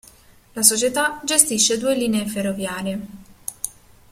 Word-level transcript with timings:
La 0.53 0.63
società 0.63 1.21
gestisce 1.25 1.77
due 1.77 1.95
linee 1.95 2.25
ferroviarie 2.25 2.99